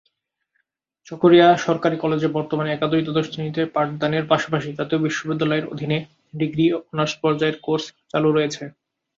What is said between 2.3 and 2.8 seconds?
বর্তমানে